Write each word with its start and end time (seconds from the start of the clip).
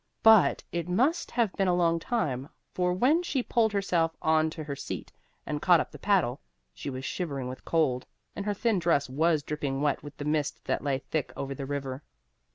But 0.23 0.63
it 0.71 0.89
must 0.89 1.29
have 1.29 1.53
been 1.53 1.67
a 1.67 1.75
long 1.75 1.99
time, 1.99 2.49
for 2.73 2.91
when 2.91 3.21
she 3.21 3.43
pulled 3.43 3.71
herself 3.71 4.17
on 4.19 4.49
to 4.49 4.63
her 4.63 4.75
seat 4.75 5.11
and 5.45 5.61
caught 5.61 5.79
up 5.79 5.91
the 5.91 5.99
paddle, 5.99 6.41
she 6.73 6.89
was 6.89 7.05
shivering 7.05 7.47
with 7.47 7.63
cold 7.65 8.07
and 8.35 8.43
her 8.43 8.53
thin 8.55 8.79
dress 8.79 9.07
was 9.11 9.43
dripping 9.43 9.79
wet 9.79 10.01
with 10.01 10.17
the 10.17 10.25
mist 10.25 10.65
that 10.65 10.83
lay 10.83 10.97
thick 10.97 11.31
over 11.37 11.53
the 11.53 11.67
river. 11.67 12.01